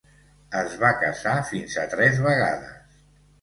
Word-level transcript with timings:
Es 0.61 0.71
va 0.83 0.89
casar 1.01 1.33
fins 1.49 1.75
a 1.83 1.85
tres 1.93 2.19
vegades. 2.29 2.99